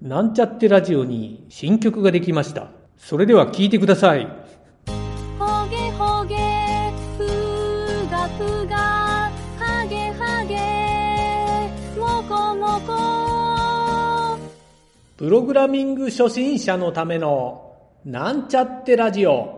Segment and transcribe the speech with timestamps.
[0.00, 2.68] なんちゃってラジオに新曲ができました。
[2.96, 4.28] それでは聴いてください。
[5.38, 6.36] ほげほげ
[7.16, 7.26] ふ
[8.08, 8.76] がふが
[9.58, 12.80] はげはげもこも
[14.36, 14.38] こ
[15.16, 17.74] プログラミング初心者のための
[18.04, 19.57] なんちゃってラジオ。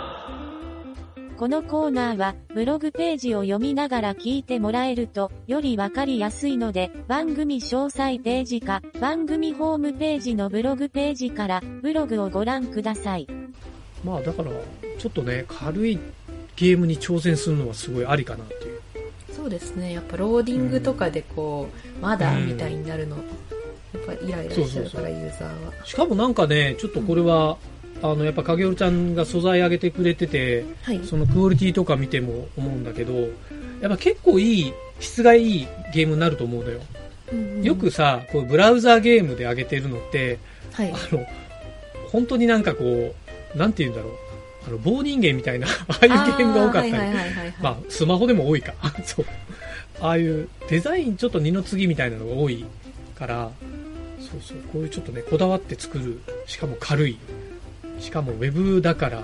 [1.41, 13.25] このコーナーは、ブログページを読みながら聞いてもらえると、よりわかりやすいので、番組詳細ページか、番組ホームページのブログページから、ブログをご覧ください。
[13.25, 13.49] ー。
[14.07, 14.51] まあだから、
[14.99, 15.97] ちょっとね、軽い
[16.55, 18.79] ゲームに挑戦するのはすごいありかなっていう。
[19.35, 23.23] そうですねやっぱローディングとかでこう、まだみたいになるの、や
[23.99, 27.57] っぱイライラしちゃうからユーザーはしかもなんかね、ちょっとこれは、
[28.01, 33.13] あの、やっぱ影織ちゃんが素材上げてくれてて、はいそのクオリティとか見ても思うんだけど、
[33.81, 36.79] やっぱ結構いい、質がいいゲームになると思うのよ。
[37.61, 40.39] よくさ、こうブラウザーゲームで上げてるのって、
[40.73, 41.25] はいあの、
[42.11, 43.13] 本当になんかこ
[43.55, 44.13] う、なんて言うんだろう。
[44.67, 46.93] あの、棒人間みたいな、 ああいうゲームが多かったり。
[47.61, 48.73] まあ、スマホでも多いか。
[49.05, 49.25] そう。
[50.01, 52.65] ああいうデザインちょっと二の次みたいなのが多い
[53.15, 53.51] から、
[54.19, 56.19] そうそう、こういうちょっとね、こだわって作る。
[56.47, 57.17] しかも軽い。
[58.01, 59.21] しかもウェブだから、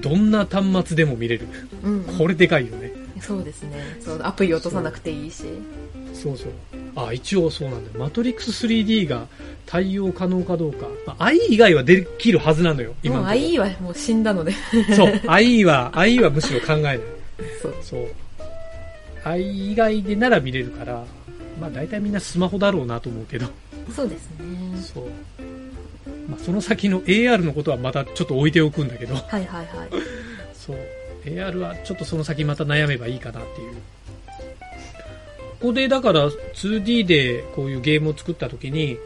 [0.00, 1.46] どんな端末でも見れる。
[1.82, 2.92] うんうんこれでかいよね。
[3.20, 5.44] そうですねそうアプリ落とさなくていいし
[6.12, 6.52] そうそう。
[6.96, 7.98] あ、一応そうなんだよ。
[7.98, 9.26] マトリックス 3D が
[9.64, 10.86] 対応可能かどうか。
[11.06, 14.52] まあ、IE 以外はできるはずなのよ、今もうのところ IE はもう死んだので
[14.94, 17.00] そう、IE は、IE はむしろ考えない。
[17.62, 18.08] そうそう。
[19.24, 21.04] IE 以外でなら見れるから、
[21.60, 23.46] まあ大体みんなスマホだろうなと思うけど、
[23.94, 24.36] そうですね
[24.80, 25.04] そう。
[26.28, 29.66] まあその先の AR のことはまたちょっと置いておくんだけど、はいはいはい。
[30.54, 30.76] そう。
[31.24, 33.74] AR はちょっとその先また悩めばいいかなっていう。
[35.60, 38.98] ここでだから 2D でこういうゲームを作った時に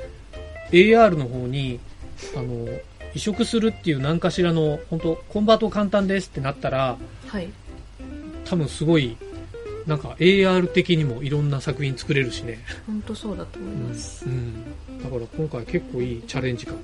[0.71, 1.79] AR の方に
[2.35, 2.67] あの
[3.15, 6.97] 移植するっていう何かしらの本当コンバート簡単ですってなったら
[7.27, 7.49] はい。
[8.47, 9.17] 多分すごい
[9.87, 13.89] なんか AR 的にもいろんな作品作れるしね、本当そうだと思いうん。
[13.89, 14.25] ます、
[15.03, 16.81] だから今回結構いいチャレンジ感、も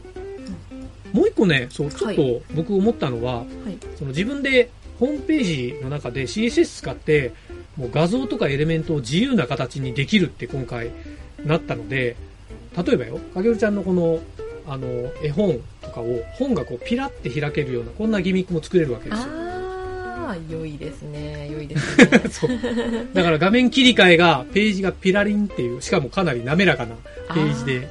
[1.14, 3.46] う一個ねそうちょっと僕思ったのは、はい。
[3.96, 7.32] その自分でホームページの中で CSS 使って
[7.76, 10.90] もう画像とかエレメントを自由な形にできるって今回
[11.44, 12.16] なったので
[12.76, 14.20] 例えばよかげるちゃんのこの
[14.66, 14.86] あの
[15.22, 19.28] 絵本とかを本がこうピラって開けるようなこんなギミックも作れるわけですよ。
[19.28, 21.50] ああ良いですね。
[21.50, 22.22] 良いですね。
[22.30, 22.50] そう。
[23.12, 26.94] だから画面切り替えがページがピラリンっていうしかもかなり滑らかな
[27.34, 27.88] ページで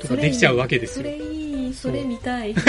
[0.00, 1.06] とかできちゃうわけですよ
[1.86, 2.54] それ見たい。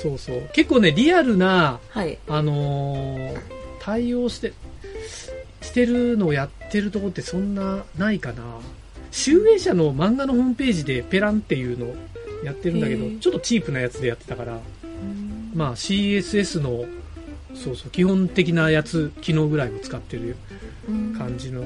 [0.00, 0.42] そうそう。
[0.52, 2.18] 結構ねリアルなはい。
[2.28, 3.38] あのー
[3.80, 4.54] 対応して、
[5.60, 8.42] してるのをやってるとこってそんなないかな。
[9.10, 11.94] 集英社の漫画のホームページでペランっていうのを
[12.44, 14.58] やってるんだけどちょっとチープなやつでやってたから、
[15.54, 16.86] まあ CSS の、
[17.54, 20.36] そうそう、基本的なやつ、機能ぐらいを使ってる
[20.88, 21.14] うん。
[21.18, 21.62] 感じの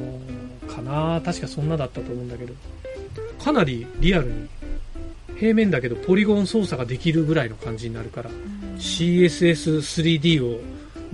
[0.69, 1.21] かな。
[1.25, 2.53] 確かそんなだったと思うんだけど、
[3.45, 4.49] かなりリアルに、
[5.39, 8.31] 平面だけどポリゴン操作ができるぐらいの感じになるから、
[8.79, 10.61] CSS3D を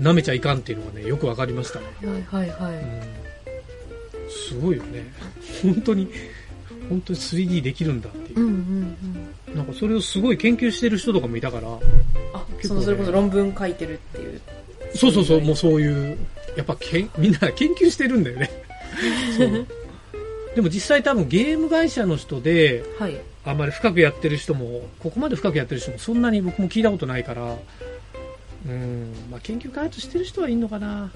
[0.01, 1.87] 舐めちゃいかんっていうのがね、よくわかりましたね。
[2.31, 4.31] はいはいはい、うん。
[4.31, 5.05] すごいよね。
[5.63, 6.11] 本当に、
[6.89, 8.41] 本当に 3D できるんだっていう。
[8.41, 14.41] うんうんうんなんかそれをすごい研究してる人とかもいたから、あねそのそれこそ論文書いてるっていう
[14.97, 16.19] そうそうそう、もうそういう、
[16.57, 18.51] やっぱけんみんな研究してるんだよね。
[19.39, 19.67] そう。
[20.57, 27.57] でも実際多分ゲーム会社の人で、はいあんまり深くやってる人も、ここまで深くやってる人もそんなに僕も聞いたことないから、
[28.67, 31.11] うん、まあ研究開発してる人はいいのかな。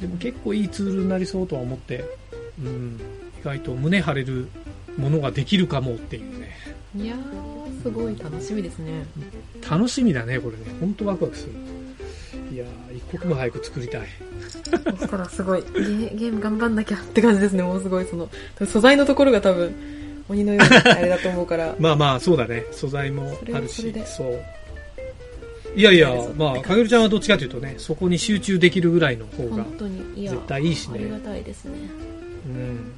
[0.00, 2.04] でも結構いいツールになりそうとは思って、
[2.60, 3.00] うん、
[3.40, 4.48] 意外と胸張れる
[4.96, 6.50] ものができるかもっていうね。
[6.96, 9.06] いやーすごい楽しみですね
[9.68, 10.64] 楽しみだね、これね。
[10.80, 11.52] 本当ワクワクする。
[12.52, 14.02] いやー、一刻も早く作りたい。
[14.50, 18.28] そしたらすごいゲーゲーム頑張んなきゃって感じですねもうすごいその
[18.66, 19.74] 素材のところが多分
[20.32, 22.64] 鬼のようなあれだと思うから まあまあ、そうだね。
[22.72, 24.40] 素材もあるしそう。
[25.74, 29.64] いやいやまあ、かげるちゃんはどっちかというとね、そこに集中できるぐらいの方が、
[30.16, 31.72] 絶対いいしねありがたいですね
[32.46, 32.92] うん。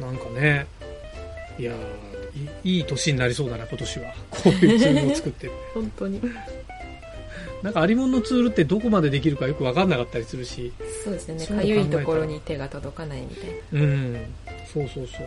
[0.00, 0.66] なんかね、
[1.58, 2.10] いやー
[2.64, 4.14] いい年になりそうだな、今年は。
[4.30, 5.52] こういうツールを作ってる。
[5.74, 6.20] 本当に。
[7.62, 10.72] なんかありもんのツールってどこまでできるかよくわかんなかったりするし、
[11.04, 11.46] そうですよね。
[11.46, 13.80] かゆいところに手が届かないみたいな。
[13.80, 14.16] うん、
[14.72, 15.26] そうそうそう。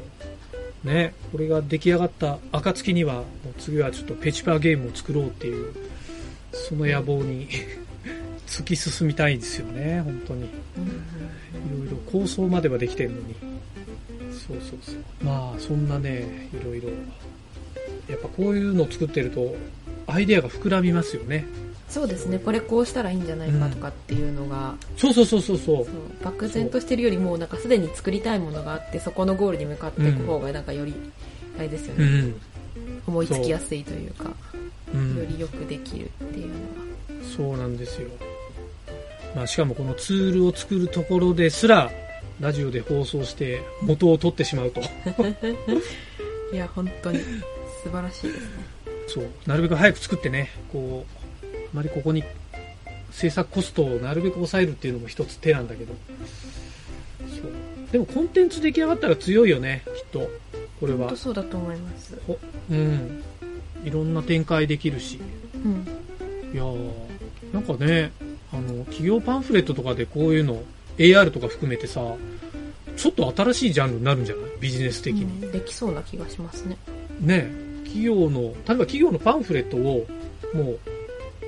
[0.84, 3.26] ね、これが出来上がった暁には、もう
[3.58, 5.74] 次はちょっとペチパーゲームを作ろうっていう、
[6.52, 7.48] その野望に
[8.48, 10.46] 突き進みたいですよね、本当に。
[10.46, 10.48] い
[11.80, 13.36] ろいろ構想まではできてるのに。
[14.32, 14.96] そうそうそう。
[15.24, 16.90] まあ、そんなね、いろいろ。
[18.10, 19.56] やっぱこういうのを作ってると、
[20.06, 21.46] アイデアが膨らみますよね。
[21.94, 22.40] そうですね。
[22.40, 25.96] これこうしたらいいんじゃないかとかっていうのが、そうそうそうそうそうそう。
[26.24, 30.96] 漠然としてるよりも、なんかすでに作りたいものがあって、そこのゴールに向かっていく方が、なんかより、
[31.56, 32.04] あれですよね。
[32.04, 32.42] うん。
[33.06, 34.32] 思いつきやすいというか、
[34.92, 36.60] うんよりよくできるっていうのは。
[37.38, 38.10] そうなんですよ。
[39.36, 41.92] まあ、しかもこのツールを作るところですら、
[42.40, 44.82] ラジオで放送して元を取ってしまうと。
[46.52, 47.20] いや、本当に
[47.84, 48.48] 素晴らしいですね。
[49.08, 49.26] そう。
[49.46, 51.23] なるべく早く作ってね、こう、あ
[51.74, 52.24] まりここに
[53.12, 55.94] 制作コストをなるべく抑えるっていうのも一つ手なんだけど。
[57.30, 57.52] そう。
[57.92, 60.30] でもコンテンツ出来上がったら強いよね、きっと。
[60.80, 61.16] これは。
[61.16, 62.18] そうだと思います。
[62.28, 62.38] ほ
[62.72, 63.24] うん。
[63.86, 65.20] いろんな展開できるし。
[65.64, 65.88] うん。
[66.54, 66.90] いやー
[67.54, 68.12] なんかね、
[68.52, 70.64] あの、企業パンフレットとかでこういうの、
[70.98, 72.02] AR とか含めてさ、
[72.98, 74.52] ちょっと新しいジャンルになるんじゃない？
[74.60, 75.46] ビジネス的に。
[75.46, 76.78] うんできそうな気がしますね。
[77.22, 77.48] ね
[77.84, 80.08] 企業の、例えば企業のパンフレットを、
[80.54, 80.80] もう、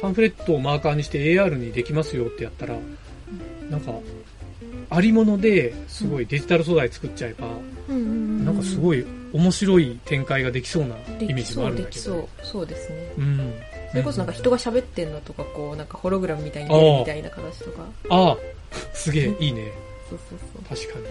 [0.02, 2.76] パンフレットをマーカーにして AR にできますよってやったら、
[3.70, 3.94] なんか、
[4.90, 7.48] ありものですごいデジタル素材作っちゃえば。
[7.88, 12.02] なんかすごいい面白い展開ができそうなイメージもあるんだけど。
[12.02, 13.14] そう、そうですね。
[13.18, 13.54] うん。
[13.92, 17.86] それこそなんか人が喋ってんのとか、こう、なんかホログラムみたいにみたいな形とか。
[18.10, 18.38] ああ、
[18.94, 19.72] すげえ、いいね。
[20.10, 20.78] そうそうそう。
[20.78, 21.06] 確かに。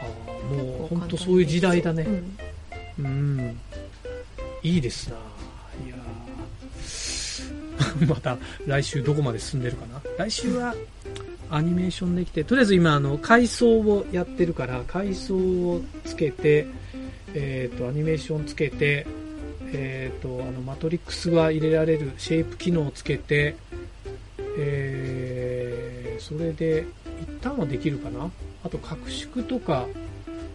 [0.00, 2.06] ああ、もう本当そういう時代だね
[2.98, 3.02] う。
[3.02, 3.60] んうん。
[4.62, 5.16] いいですな。
[8.06, 10.02] また来週どこまで進んでるかな。
[10.18, 10.74] 来週は
[11.50, 16.66] アニメーションできて、とりあえず今あの階層をやってるから、階層をつけて、
[17.34, 19.06] えっ、と、アニメーションつけて、
[19.72, 23.56] えっ、と、あの、マトリックスが入れられるシェイプ機能をつけて、
[24.58, 26.86] えー、それで、
[27.22, 28.30] 一旦はできるかな
[28.64, 29.86] あと、拡縮とか、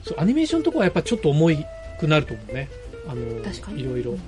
[0.03, 1.65] そう、アニメーションのとこはやっぱちょっと重い
[1.99, 2.69] くなると思うね。
[3.07, 3.21] あの。
[3.77, 4.19] いろいろうん。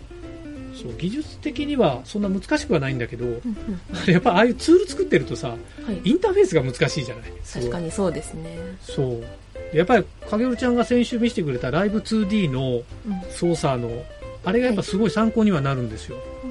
[0.82, 5.56] そう、技術的にはそんな難しくはないんだけど、うんうんやっぱああいうツール作ってるとさ、は
[5.92, 6.02] い。
[6.04, 7.32] インターフェースが難しいじゃない？
[7.32, 7.38] に。
[7.52, 8.58] 確かにそうですね。
[8.82, 9.24] そ
[9.74, 9.76] う。
[9.76, 12.84] やっぱり、影るちゃんが先週見せてくれたライブ 2D のうん
[13.32, 14.04] 操作の、
[14.44, 16.18] あれがやっぱすごい参考にはなるんですよ。
[16.44, 16.48] う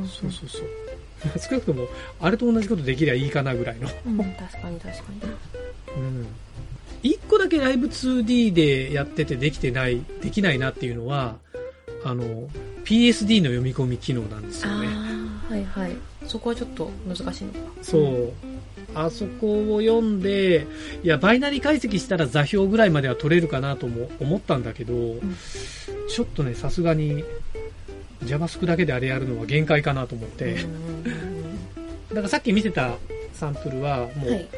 [0.00, 0.62] んうんそうそうそう。
[1.38, 1.86] 少なくとも、
[2.20, 3.88] あれと同じことできりゃいいかなぐらいの。
[4.06, 5.22] うん確かに確かに。
[5.96, 6.26] うん。
[7.02, 11.36] 一個だけライブ 2D でやっててできてない、できないなっていうのは、
[12.04, 12.48] あの、
[12.84, 14.86] PSD の読み込み機能なんですよね。
[15.48, 15.96] はいはい。
[16.26, 17.58] そこはちょっと難しいのか。
[17.82, 18.32] そう。
[18.94, 20.66] あそこを読んで、
[21.02, 25.20] いや、バイナリ解析したら座標ぐらいまでは取れるかなとも思ったんだけど、ん
[26.08, 27.24] ちょっとね、さすがに
[28.22, 30.56] JavaScript だけであれやるのは限界かなと思って、
[32.10, 32.96] だからさっき見せた
[33.32, 34.48] サンプルは、もう。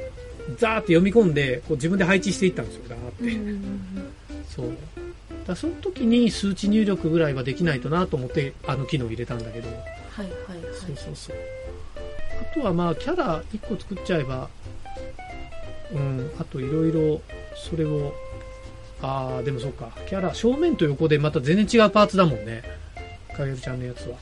[0.58, 4.46] ザーって読み込んで、こう自分で配置していったんですよ、だーって。
[4.48, 4.72] そう。
[5.46, 10.74] だその時に数値入力ぐらいはできないとなと思って、あの機能入れたんだけど、はいはいはい。
[10.74, 11.36] そうそうそう。
[12.40, 14.48] あとはまあ、キャラ1個作っちゃえば、
[15.92, 17.20] うん、あといろいろ、
[17.54, 18.12] それを、
[19.02, 22.62] ああ、でもそうか、キャラ、正面と横でまた全然違うパーツだもんね。
[23.36, 24.16] かげるちゃんのやつは。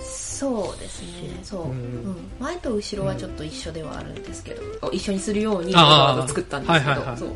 [0.00, 1.40] そうですね。
[1.42, 1.66] そう、う。
[1.66, 1.70] ん。
[1.70, 1.74] う
[2.10, 2.16] ん。
[2.38, 7.18] 前と後ろはちょっと一緒ではあるんですけど、一緒にするように作ったんですけど、はいはいはい。
[7.18, 7.28] そう。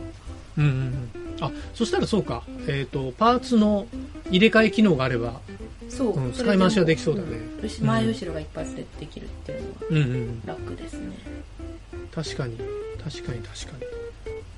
[0.58, 1.21] うんうんうん。
[1.40, 3.86] あ、そしたらそうか、えっ、と、パーツの
[4.30, 5.40] 入れ替え機能があれば、
[5.88, 10.42] そう、うん使い回しはできそうだねん後前後ろが一発でできるっていうのはうんうん。
[10.46, 11.16] 楽ですね。
[12.14, 12.58] 確かに、
[13.02, 13.72] 確かに確か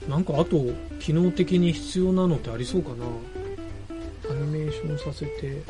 [0.06, 0.10] に。
[0.10, 0.64] なんかあと、
[1.00, 3.04] 機能的に必要なのってありそうかな。
[4.30, 5.62] アニメーションさせて。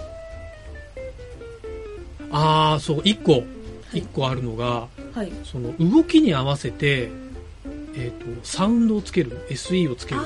[2.30, 3.44] ああ、そう、一個、
[3.92, 5.32] 一個あるのが、はい。
[5.44, 7.10] その動きに合わせて、
[7.96, 10.20] えっ、と、サウンドをつける、SE をつける。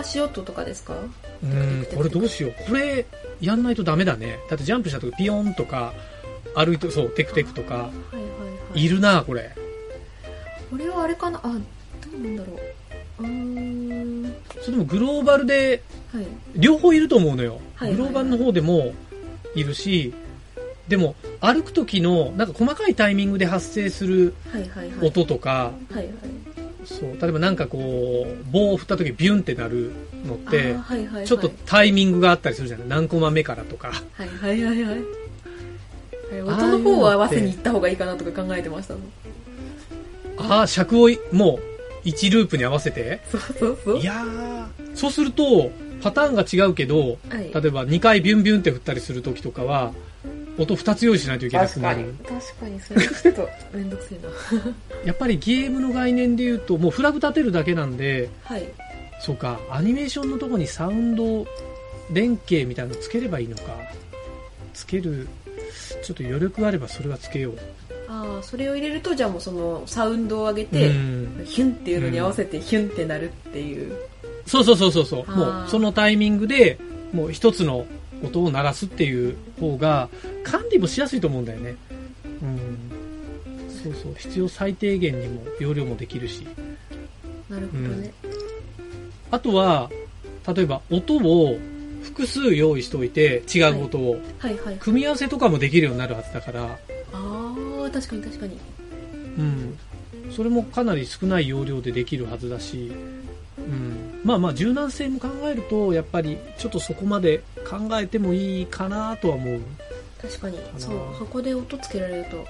[0.00, 0.94] ああ、足音とかですか？
[1.42, 2.54] うん、これどうしよう。
[2.66, 3.06] これ、
[3.40, 4.38] やんないとダメだね。
[4.48, 5.92] だってジャンプした時ピヨンとか、
[6.54, 8.26] 歩いて、そう、テクテクとか、はいはいは
[8.74, 8.84] い。
[8.84, 9.50] いるな、これ。
[10.70, 11.38] これはあれかな？
[11.42, 11.50] あ、ど
[12.16, 12.52] うなんだろ
[13.18, 13.22] う。
[13.22, 14.34] うーん。
[14.60, 16.26] それでもグローバルで、はい。
[16.56, 17.60] 両方いると思うのよ。
[17.76, 18.94] はいはいはいグローバルの方でも
[19.54, 20.12] いるし、
[20.88, 25.08] でも歩く時のなんか細かいタイミングで発生するはいはいはい。
[25.08, 26.06] 音とか、はいはい。
[26.84, 27.20] そう。
[27.20, 29.90] 例えばなんかこう棒を振った時ビュンってなる
[30.26, 31.26] のってはいはいはい。
[31.26, 32.88] ちょっとタイミングがあったりするじゃない？
[32.88, 33.92] 何コマ目からとか。
[34.14, 34.94] はいはいはいはい。
[34.94, 35.00] はい
[36.46, 38.94] 音の方を合わせに行った方がいいかなとか考えてました
[40.38, 41.58] ああ尺をも
[42.04, 43.20] う1ループに合わせて。
[43.30, 43.98] そうそうそう。
[43.98, 44.96] いやー。
[44.96, 45.70] そうすると
[46.02, 47.50] パターンが違うけどはい。
[47.52, 49.92] 例えば2回ビュンビュンって振ったりする時とかは
[50.58, 52.02] 音2つ用意しないといけなく確かに。
[52.02, 54.28] なる確かにそれちょっとめんどくせえな。
[55.06, 58.64] やっぱりゲームの概念で言うともうフラグ立てるだけなんではい。
[59.20, 61.46] そうかアニメーションのとこにサウンド
[62.10, 63.62] 連携みたいなのつければいいのか。
[64.72, 65.28] つける
[66.02, 67.58] ちょっと余力があればそれはつけよう。
[68.08, 71.44] ああそれを入れるとじゃあもうそのサウンドを上げうて、ん。
[71.44, 73.94] ヒュンっていうのに合わせてヒュンってなるっていう、
[74.46, 75.24] そうそうそうそうそう。
[75.28, 75.36] あー。
[75.60, 76.78] もうそのタイミングで
[77.12, 77.86] もう一つの
[78.22, 80.08] 音を鳴らすっていう方が
[80.44, 81.76] 管理もしやすいと思うんだよね。
[82.42, 82.90] うん。
[83.82, 84.14] そうそう。
[84.18, 86.46] 必要最低限にも容量もできるし。
[87.48, 88.12] なるほどね、
[89.32, 89.90] あとは
[90.54, 91.58] 例えば音を
[92.02, 94.56] 複数用意しておいて違う音を、はい。
[94.58, 96.76] はい組み合わせとかもできるようになるはずだから、あ
[97.12, 98.58] あ確かに確かに。
[99.38, 99.78] うん、
[100.30, 103.19] それもかなり少ない容量でできるはずだし、うん、
[104.24, 109.60] まあまあ柔軟性も考えるとやっぱりちょっとそこまで考えてもいいかなとは思う。
[110.20, 110.56] 確かに。
[110.56, 112.44] なそうそこで音つけられると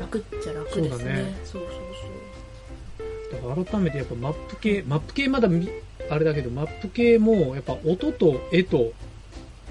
[0.00, 0.88] 楽っちゃ楽ですね。
[0.88, 3.32] そうだねそうそう。
[3.32, 5.68] だから改めてやっぱマップ系マップ系まだみ
[6.08, 8.92] あれだけどマップ系もやっぱ音と絵と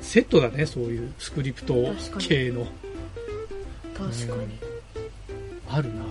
[0.02, 1.74] セットだねそういうスクリプト
[2.20, 2.66] 系の。
[2.66, 2.72] そ
[4.04, 4.60] う確かに、
[5.70, 6.04] あるな。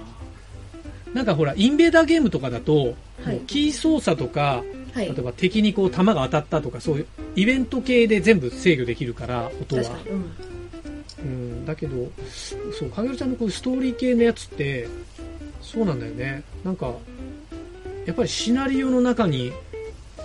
[1.13, 3.41] なんかほらインベーダーゲームとかだと、はい。
[3.47, 5.07] キー操作とかはい。
[5.07, 9.83] 例えば敵にこう弾が当たったとかそういうイベント系で全部制御できるから音は。
[10.07, 10.33] うん。
[11.19, 12.11] うん、だけど
[12.79, 14.87] そうかげるちゃんのこういうストーリー系のやつって
[15.63, 16.45] そうなんだよね。
[16.65, 16.95] なんか
[18.07, 19.53] やっぱりシナリオの中に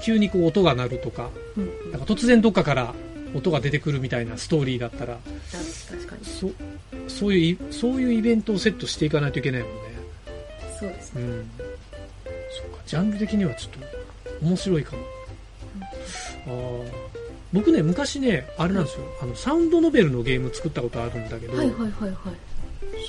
[0.03, 1.63] 急にこう音が鳴るとかうん。
[1.63, 2.93] うんなんか突然どっかから
[3.33, 5.17] 音が出てくるみたいなストーリーだったら
[5.91, 6.25] 確かに。
[6.25, 6.51] そ
[7.07, 9.77] そういういそういうイベントをセットしていかないといけないもんね。
[10.79, 11.21] そうですね。
[11.21, 11.51] うん。
[11.57, 13.98] そうかジャンル的にはちょっと
[14.41, 15.03] 面白いかも、
[16.47, 16.91] あー。
[17.51, 22.11] 僕ね昔ねあれなんですよ、あのサウンドノベルのゲーム作ったことあるんだけど、はいはいはいはい。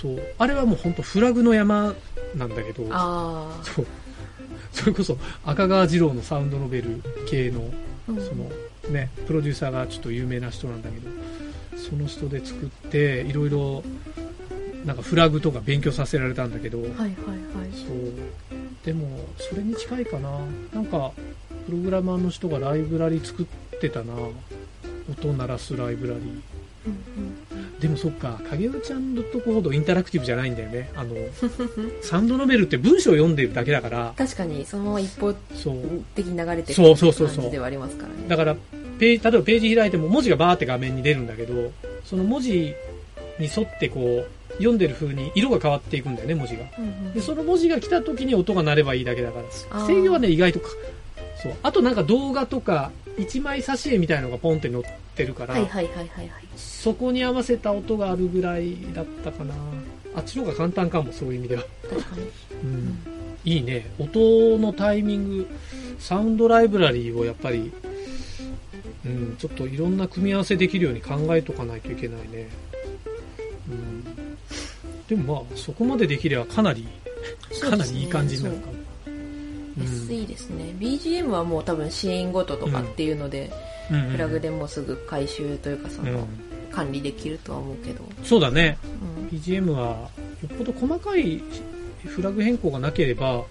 [0.01, 0.21] そう。
[0.39, 1.95] あれはもう本当フラグの山
[2.35, 3.87] なんだけどああそう。
[4.73, 7.61] それこそ赤川次郎のサウンドノベル系の
[8.09, 8.17] うん。
[8.17, 8.51] その
[8.91, 11.09] ねプロデューサーがちょっと有名な人なんだけど
[11.77, 13.83] その人で作っていろいろ
[14.85, 17.17] なんかフラグとか勉強させられたんだけど、はいはいはい。
[17.75, 18.50] そう
[18.85, 19.07] でも
[19.39, 20.31] それに近いかな。
[20.75, 21.13] なんか
[21.67, 23.47] プログラマーの人がライブラリ作っ
[23.79, 24.15] てたな。
[25.11, 26.21] 音鳴らすライブラリ。
[26.21, 26.33] うん
[26.87, 27.79] うん。
[27.79, 30.91] でもそっか影浦ちゃんのとこほどインタラクティブじゃないんだよね。
[30.95, 31.15] あの
[32.01, 34.15] サウンドノベルって文章を読んでるだけだから。
[34.17, 35.33] 確かにその一方
[36.15, 37.37] 的に流れてそうそうそうそう。
[37.37, 38.29] 感じではありますからね。
[38.29, 38.57] だから
[38.99, 41.73] ページ例えばページ開いても文字がバーって画面に出るんだけど
[42.05, 42.75] その文字
[43.41, 46.65] に沿ってこう読んでる風に色が変わっていくんだよね文字が。
[46.79, 49.41] うんうんでその文字が来た時に音が鳴ればいいだけだか
[49.73, 50.69] ら制御はね意外とか
[51.43, 51.55] そう。
[51.63, 54.85] あとなんか動画とか一枚挿絵みたいなのがポンって載っ
[55.17, 55.57] てるから、
[56.57, 59.55] そこに合わせた音があるぐらいだったかな。
[60.15, 62.23] あっちの方が簡単かもそういう意味では、確かに。
[62.63, 62.99] うん、
[63.45, 63.91] いいね。
[63.99, 65.47] 音のタイミング
[65.99, 67.71] サウンドライブラリーをやっぱり、
[69.05, 72.70] うん、ちょっといろんな組み合わせできるように考えとかないといけないね、うん、
[75.11, 76.87] でもまあそこまでできればかなり
[77.61, 78.73] かなりいい感じになるかも、
[79.07, 79.81] う。
[79.81, 79.85] ん。
[79.85, 80.73] SE ですね。
[80.79, 83.51] BGM はもう多分シーンごととかっていうので、
[83.91, 83.97] うん。
[83.97, 86.27] うんフラグでもうすぐ回収というかその、うん。
[86.71, 88.79] 管理できるとは思うけど、そうだね。
[89.21, 89.37] うん。
[89.37, 90.09] BGM はよ
[90.47, 91.43] っぽど細かい
[92.07, 93.43] フラグ変更がなければ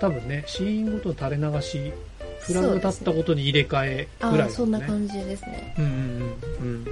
[0.00, 1.92] 多分ねシーンごとの垂れ流し
[2.40, 4.42] フラグが立ったことに入れ替えぐらいね。
[4.44, 5.74] ああそんな感じですね。
[5.78, 6.86] うんうんうん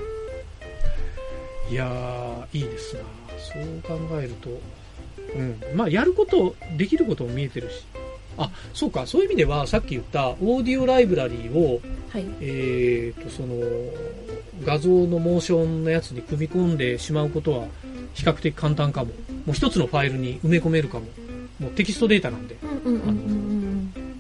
[1.70, 1.72] うん。
[1.72, 3.00] いやーいいですな
[3.38, 4.50] そう考えると
[5.34, 5.76] うん。
[5.76, 7.84] まあやることできることも見えてるし。
[8.36, 9.06] あそうか。
[9.06, 11.80] そういう意味ではさっき言ったオーディオライブラリーを
[12.10, 12.26] はい。
[12.40, 13.54] えー、とその
[14.64, 17.66] 画像のモーションのやつに組み込んでしまうことは
[18.14, 19.12] 比較的簡単かも。
[19.46, 21.06] もう一つのファイルに埋め込めるかも。
[21.58, 22.56] もうテキストデータなんで。
[22.84, 23.68] うんうんうんうん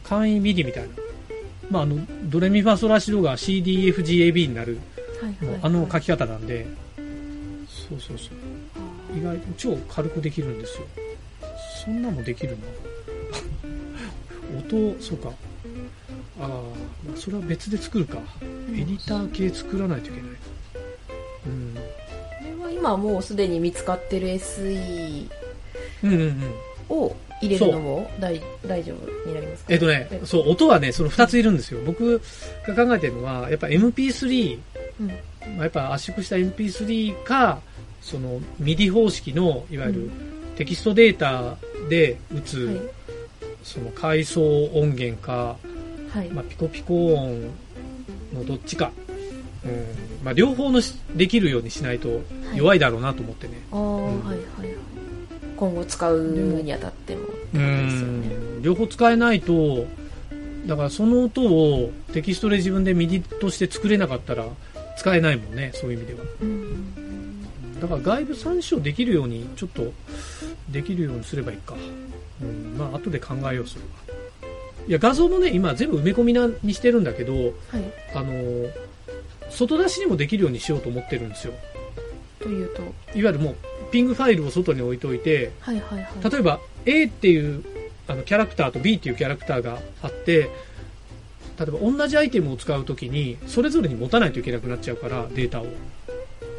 [0.04, 0.88] 簡易ミディみたいな、
[1.70, 4.78] まあ、あのドレミファソラシドが CDEFGAB になる
[5.22, 5.58] うんはいはいはい。
[5.58, 6.66] もうあの書き方なんで。
[7.88, 8.77] そうそうそう
[9.18, 10.86] 意外と超軽くできるんですよ。
[11.84, 12.64] そんなもできるな
[14.58, 15.30] 音そうか。
[16.40, 18.18] ああそれは別で作るか。
[18.72, 20.30] エディター系作らないといけない。
[21.46, 21.74] うん。
[21.74, 21.80] こ
[22.60, 25.28] れは今もうすでに見つかってる SE
[26.04, 26.54] うんうんうん。
[26.90, 29.72] を入れるのも大大丈夫になりますか？
[29.72, 31.80] えっとね、そう、音はね、その2ついるんですよ。
[31.84, 32.20] 僕
[32.66, 34.58] が考えてるのは、やっぱ MP3、
[35.00, 35.06] うん。
[35.08, 35.14] ま
[35.60, 37.60] あ、やっぱ圧縮した MP3 か、
[38.08, 40.10] その MIDI 方式の、いわゆる
[40.56, 41.56] テキストデータ
[41.90, 42.76] で打つ、はい。
[43.62, 45.56] その階層音源か、
[46.10, 47.42] はい、まあ、ピコピコ音
[48.32, 48.92] のどっちか、
[49.62, 50.24] うん。
[50.24, 52.22] まあ、両方のしできるようにしないと
[52.54, 53.60] 弱いだろうなと思ってね。
[53.72, 54.24] ああ、ん。
[54.24, 54.74] はいはいはい。
[55.58, 56.22] 今後使う
[56.62, 58.28] にあたってもってですよね。
[58.28, 58.62] ん。
[58.62, 59.86] 両方使えないと
[60.66, 64.46] だからその音をテキストで自分で MIDI として作れなかったら
[64.96, 66.20] 使えないもんねそういう意味では。
[66.40, 66.97] うん
[67.80, 69.92] だから外部参照できるようにちょっと
[70.70, 71.74] できるようにすればいいか、
[72.42, 74.88] うん、まあ後で考えようそれは。
[74.88, 77.52] いや画像もね今全部埋め込みなにしてるんだけどはい。
[78.14, 78.32] あの
[79.50, 81.54] 外出しにもできるようにしようと思ってるんですよ。
[82.40, 82.82] というと？
[82.82, 83.56] いわゆるもう
[83.90, 86.30] ピングファイルを外に置いといてはいはいはい。
[86.30, 87.64] 例えば A っていう
[88.06, 90.50] あのキャラクターと B っていうキャラクターがあって
[91.58, 95.66] 例えば同じアイテムを使うときにそれぞれに持たないといけなくなっちゃうからデータを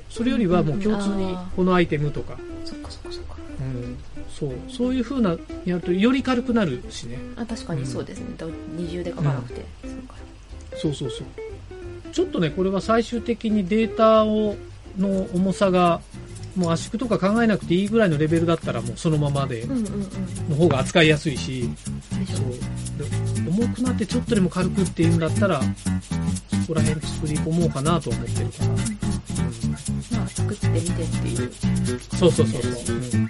[0.09, 3.35] それよりはもう共通にこのアイテムとか、そっかそっかそっか。
[3.59, 3.97] うん、
[4.29, 4.51] そう。
[4.69, 7.19] そういう風なやるとより軽くなるしね。
[7.35, 10.15] あ確かにそうですね、だ二重で書かなくて、そうか。
[10.75, 11.27] そうそうそう。
[12.11, 14.55] ちょっとねこれは最終的にデータを
[14.97, 16.01] の重さが
[16.55, 19.65] もう圧縮とか考えなくていいぐらいのレベルだったらもうそのままで
[20.49, 21.69] の方が扱いやすいし。
[22.33, 22.47] そう。
[22.97, 29.08] で重くなってちょっとでも軽くっていうんだったらそこら辺作り込もうかなとは思ってるかな、まあ
[30.49, 31.51] 作ってみてっていう
[32.17, 33.29] そうそうそうそう、うん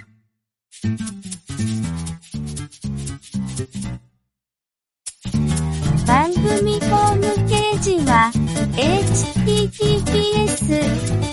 [6.06, 8.32] 番組ホームページは
[8.74, 10.58] https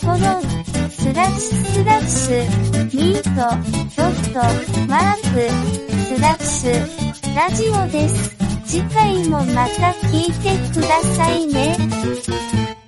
[0.01, 0.19] コロン
[0.91, 2.45] スラッシュスラッシュ
[2.85, 3.29] ミート
[3.95, 4.39] ドット
[4.87, 5.49] マーク
[6.15, 6.71] スラッシュ
[7.35, 8.37] ラジオです。
[8.65, 11.75] 次回もまた聞いてくださいね。「